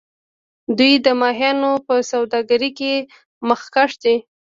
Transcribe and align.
دوی 0.77 0.93
د 1.05 1.07
ماهیانو 1.21 1.71
په 1.85 1.95
سوداګرۍ 2.11 2.71
کې 2.79 2.93
مخکښ 3.47 3.91
دي. 4.03 4.15